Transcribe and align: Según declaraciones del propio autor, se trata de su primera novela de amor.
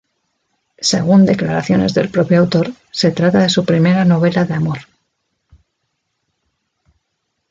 Según 0.79 1.27
declaraciones 1.27 1.93
del 1.93 2.09
propio 2.09 2.39
autor, 2.39 2.73
se 2.89 3.11
trata 3.11 3.37
de 3.43 3.49
su 3.49 3.63
primera 3.65 4.03
novela 4.03 4.45
de 4.45 4.55
amor. 4.55 4.79